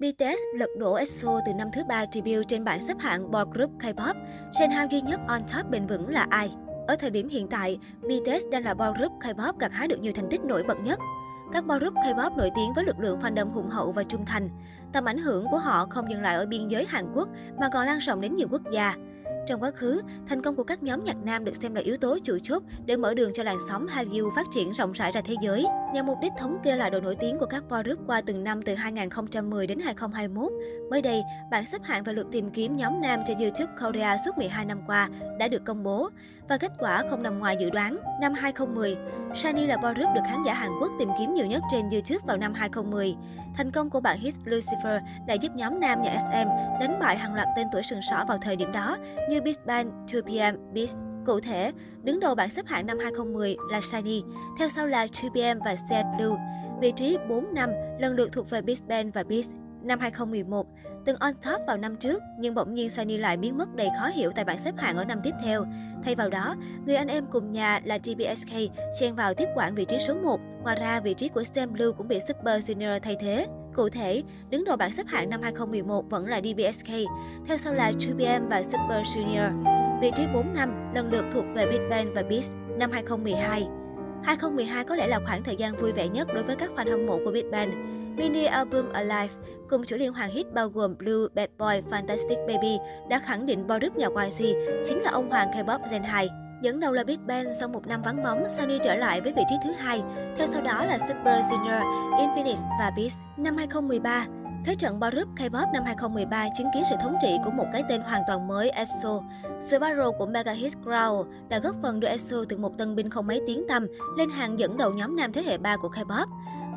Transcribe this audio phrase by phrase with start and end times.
[0.00, 3.70] BTS lật đổ EXO từ năm thứ ba debut trên bảng xếp hạng boy group
[3.80, 4.14] K-pop.
[4.60, 6.50] Gen Hao duy nhất on top bền vững là ai?
[6.86, 10.12] Ở thời điểm hiện tại, BTS đang là boy group K-pop gặt hái được nhiều
[10.12, 10.98] thành tích nổi bật nhất.
[11.52, 14.48] Các boy group K-pop nổi tiếng với lực lượng fandom hùng hậu và trung thành.
[14.92, 17.28] Tầm ảnh hưởng của họ không dừng lại ở biên giới Hàn Quốc
[17.60, 18.94] mà còn lan rộng đến nhiều quốc gia.
[19.46, 22.18] Trong quá khứ, thành công của các nhóm nhạc nam được xem là yếu tố
[22.24, 25.34] chủ chốt để mở đường cho làn sóng Hallyu phát triển rộng rãi ra thế
[25.42, 25.66] giới.
[25.92, 28.44] Nhằm mục đích thống kê lại độ nổi tiếng của các boy group qua từng
[28.44, 30.52] năm từ 2010 đến 2021,
[30.90, 34.38] mới đây, bảng xếp hạng và lượt tìm kiếm nhóm nam trên YouTube Korea suốt
[34.38, 35.08] 12 năm qua
[35.38, 36.08] đã được công bố.
[36.48, 37.98] Và kết quả không nằm ngoài dự đoán.
[38.20, 38.96] Năm 2010,
[39.34, 42.20] Shiny là boy group được khán giả Hàn Quốc tìm kiếm nhiều nhất trên YouTube
[42.26, 43.16] vào năm 2010.
[43.56, 46.48] Thành công của bản hit Lucifer đã giúp nhóm nam nhà SM
[46.80, 48.96] đánh bại hàng loạt tên tuổi sừng sỏ vào thời điểm đó
[49.30, 50.96] như Big Bang, 2PM, Beast.
[51.26, 51.72] Cụ thể,
[52.02, 54.22] đứng đầu bảng xếp hạng năm 2010 là Shiny,
[54.58, 56.36] theo sau là 2PM và Sad Blue.
[56.80, 59.48] Vị trí 4 năm lần lượt thuộc về Big Bang và Beast.
[59.82, 60.66] Năm 2011,
[61.04, 64.06] từng on top vào năm trước, nhưng bỗng nhiên Sunny lại biến mất đầy khó
[64.06, 65.64] hiểu tại bảng xếp hạng ở năm tiếp theo.
[66.04, 66.54] Thay vào đó,
[66.86, 68.52] người anh em cùng nhà là TBSK
[69.00, 70.40] chen vào tiếp quản vị trí số 1.
[70.62, 73.46] Ngoài ra, vị trí của Sam Blue cũng bị Super Junior thay thế.
[73.74, 76.88] Cụ thể, đứng đầu bảng xếp hạng năm 2011 vẫn là DBSK,
[77.46, 79.75] theo sau là 2PM và Super Junior.
[80.00, 83.68] Vị trí 4 năm lần lượt thuộc về Big Bang và Beast năm 2012.
[84.24, 87.06] 2012 có lẽ là khoảng thời gian vui vẻ nhất đối với các fan hâm
[87.06, 87.96] mộ của Big Bang.
[88.16, 89.34] Mini album Alive
[89.68, 93.66] cùng chuỗi liên hoàn hit bao gồm Blue, Bad Boy, Fantastic Baby đã khẳng định
[93.66, 94.44] boy nhà YG
[94.86, 96.28] chính là ông hoàng K-pop Gen 2.
[96.62, 99.42] Dẫn đầu là Big Bang sau một năm vắng bóng, Sunny trở lại với vị
[99.48, 100.02] trí thứ hai.
[100.38, 103.16] Theo sau đó là Super Junior, Infinite và Beast.
[103.36, 104.26] Năm 2013,
[104.66, 108.00] Thế trận boy K-pop năm 2013 chứng kiến sự thống trị của một cái tên
[108.00, 109.20] hoàn toàn mới EXO.
[109.60, 113.10] Sự viral của mega hit Growl đã góp phần đưa EXO từ một tân binh
[113.10, 113.86] không mấy tiếng tăm
[114.18, 116.26] lên hàng dẫn đầu nhóm nam thế hệ 3 của K-pop.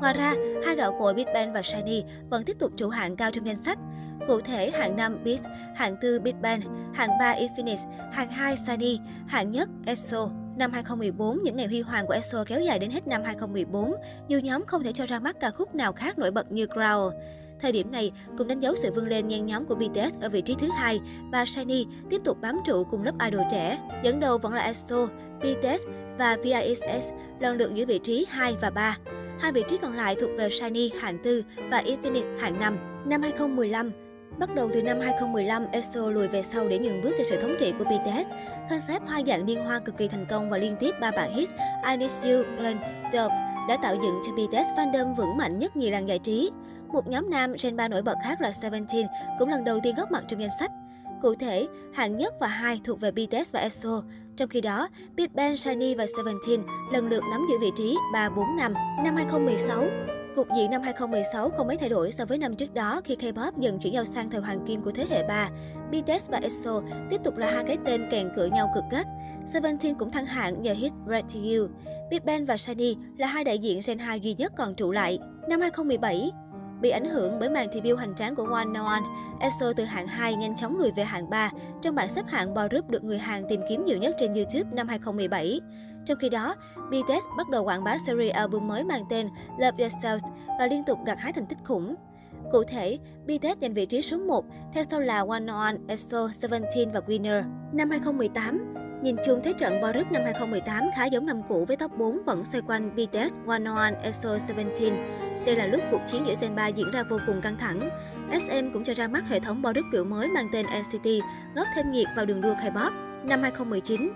[0.00, 0.34] Ngoài ra,
[0.66, 3.64] hai gạo cội Big Bang và Shiny vẫn tiếp tục trụ hạng cao trong danh
[3.64, 3.78] sách.
[4.26, 5.42] Cụ thể, hạng 5 Beast,
[5.74, 6.60] hạng 4 Big Bang,
[6.94, 10.28] hạng 3 Infinite, hạng 2 Shiny, hạng nhất EXO.
[10.56, 13.94] Năm 2014, những ngày huy hoàng của EXO kéo dài đến hết năm 2014,
[14.28, 17.10] nhiều nhóm không thể cho ra mắt ca khúc nào khác nổi bật như Growl.
[17.60, 20.40] Thời điểm này cũng đánh dấu sự vươn lên ngang nhóm của BTS ở vị
[20.40, 21.00] trí thứ hai
[21.32, 23.78] và Shiny tiếp tục bám trụ cùng lớp idol trẻ.
[24.02, 25.06] Dẫn đầu vẫn là EXO,
[25.40, 25.82] BTS
[26.18, 27.08] và VISS
[27.40, 28.98] lần lượt giữ vị trí 2 và 3.
[29.38, 32.78] Hai vị trí còn lại thuộc về Shiny hạng 4 và Infinite hạng 5.
[33.04, 33.92] Năm 2015,
[34.38, 37.54] Bắt đầu từ năm 2015, EXO lùi về sau để nhường bước cho sự thống
[37.58, 38.28] trị của BTS.
[38.70, 41.48] Concept hoa dạng liên hoa cực kỳ thành công và liên tiếp ba bản hit
[41.90, 42.76] I Need You, Run,
[43.12, 43.34] Dove
[43.68, 46.50] đã tạo dựng cho BTS fandom vững mạnh nhất nhì làng giải trí.
[46.92, 49.06] Một nhóm nam Gen 3 nổi bật khác là Seventeen
[49.38, 50.70] cũng lần đầu tiên góp mặt trong danh sách.
[51.22, 54.02] Cụ thể, hạng nhất và hai thuộc về BTS và EXO.
[54.36, 56.60] Trong khi đó, Big Bang, Shiny và Seventeen
[56.92, 58.74] lần lượt nắm giữ vị trí 3, 4, 5.
[59.04, 59.84] Năm 2016,
[60.36, 63.52] Cục diện năm 2016 không mấy thay đổi so với năm trước đó khi K-pop
[63.58, 65.50] dần chuyển giao sang thời hoàng kim của thế hệ 3.
[65.90, 69.06] BTS và EXO tiếp tục là hai cái tên kèn cựa nhau cực gắt.
[69.46, 71.68] Seventeen cũng thăng hạng nhờ hit Red to You.
[72.10, 75.18] Big Bang và Shiny là hai đại diện Gen 2 duy nhất còn trụ lại.
[75.48, 76.30] Năm 2017,
[76.80, 79.02] Bị ảnh hưởng bởi màn debut hoành tráng của One No One,
[79.40, 81.50] EXO từ hạng 2 nhanh chóng lùi về hạng 3
[81.82, 84.88] trong bảng xếp hạng boy được người Hàn tìm kiếm nhiều nhất trên YouTube năm
[84.88, 85.60] 2017.
[86.04, 86.54] Trong khi đó,
[86.88, 89.28] BTS bắt đầu quảng bá series album mới mang tên
[89.58, 90.18] Love Yourself
[90.58, 91.94] và liên tục gặt hái thành tích khủng.
[92.52, 96.92] Cụ thể, BTS giành vị trí số 1, theo sau là One On, EXO, Seventeen
[96.92, 97.42] và Winner.
[97.72, 101.98] Năm 2018, Nhìn chung thế trận boy năm 2018 khá giống năm cũ với top
[101.98, 104.94] 4 vẫn xoay quanh BTS, One On, EXO, Seventeen.
[105.46, 107.90] Đây là lúc cuộc chiến giữa Gen 3 diễn ra vô cùng căng thẳng.
[108.30, 111.06] SM cũng cho ra mắt hệ thống body kiểu mới mang tên NCT,
[111.54, 112.90] góp thêm nhiệt vào đường đua K-pop.
[113.24, 114.10] Năm 2019,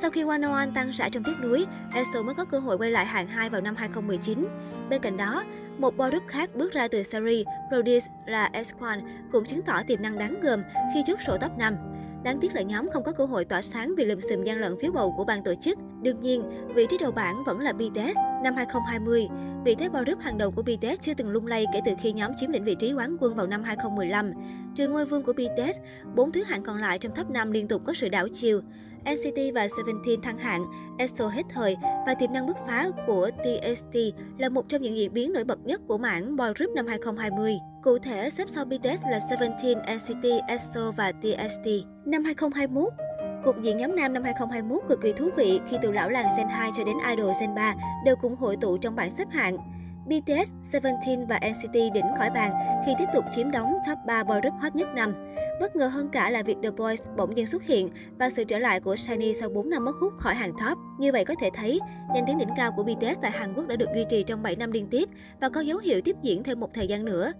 [0.00, 2.90] sau khi One One tăng rã trong tiếc núi, EXO mới có cơ hội quay
[2.90, 4.46] lại hạng 2 vào năm 2019.
[4.90, 5.44] Bên cạnh đó,
[5.78, 8.74] một bo group khác bước ra từ series Produce là s
[9.32, 10.62] cũng chứng tỏ tiềm năng đáng gờm
[10.94, 11.76] khi chốt sổ top 5.
[12.24, 14.76] Đáng tiếc là nhóm không có cơ hội tỏa sáng vì lùm xùm gian lận
[14.80, 15.78] phiếu bầu của ban tổ chức.
[16.02, 16.42] Đương nhiên,
[16.74, 18.33] vị trí đầu bảng vẫn là BTS.
[18.44, 19.28] Năm 2020,
[19.64, 22.12] vị thế boy group hàng đầu của BTS chưa từng lung lay kể từ khi
[22.12, 24.32] nhóm chiếm lĩnh vị trí quán quân vào năm 2015.
[24.74, 25.78] Trừ ngôi vương của BTS,
[26.14, 28.60] bốn thứ hạng còn lại trong top 5 liên tục có sự đảo chiều.
[29.04, 30.64] NCT và Seventeen thăng hạng,
[30.98, 31.76] EXO hết thời
[32.06, 33.96] và tiềm năng bứt phá của TXT
[34.38, 37.54] là một trong những diễn biến nổi bật nhất của mảng boy group năm 2020.
[37.82, 41.66] Cụ thể, xếp sau BTS là Seventeen, NCT, EXO và TXT.
[42.06, 42.92] Năm 2021,
[43.44, 46.48] Cục diện nhóm nam năm 2021 cực kỳ thú vị khi từ lão làng Gen
[46.48, 47.74] 2 cho đến idol Gen 3
[48.04, 49.56] đều cùng hội tụ trong bảng xếp hạng.
[50.06, 52.52] BTS, Seventeen và NCT đỉnh khỏi bàn
[52.86, 55.33] khi tiếp tục chiếm đóng top 3 boy group hot nhất năm.
[55.60, 58.58] Bất ngờ hơn cả là việc The Boys bỗng nhiên xuất hiện và sự trở
[58.58, 60.78] lại của Shiny sau 4 năm mất hút khỏi hàng top.
[60.98, 61.80] Như vậy có thể thấy,
[62.14, 64.56] danh tiếng đỉnh cao của BTS tại Hàn Quốc đã được duy trì trong 7
[64.56, 65.08] năm liên tiếp
[65.40, 67.32] và có dấu hiệu tiếp diễn thêm một thời gian nữa.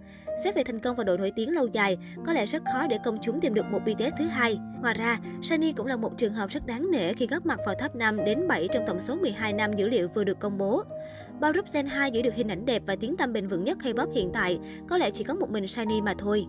[0.43, 2.97] Xét về thành công và độ nổi tiếng lâu dài, có lẽ rất khó để
[3.05, 4.59] công chúng tìm được một BTS thứ hai.
[4.81, 7.75] Ngoài ra, Shiny cũng là một trường hợp rất đáng nể khi góp mặt vào
[7.75, 10.83] top 5 đến 7 trong tổng số 12 năm dữ liệu vừa được công bố.
[11.39, 13.77] Bao group Gen 2 giữ được hình ảnh đẹp và tiếng tăm bền vững nhất
[13.83, 14.59] K-pop hiện tại,
[14.89, 16.47] có lẽ chỉ có một mình Shiny mà thôi.